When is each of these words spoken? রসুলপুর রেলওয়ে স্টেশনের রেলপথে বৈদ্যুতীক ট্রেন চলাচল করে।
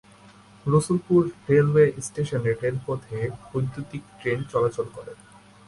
রসুলপুর 0.65 1.21
রেলওয়ে 1.49 1.85
স্টেশনের 2.01 2.55
রেলপথে 2.63 3.17
বৈদ্যুতীক 3.49 4.03
ট্রেন 4.19 4.39
চলাচল 4.51 4.87
করে। 4.95 5.13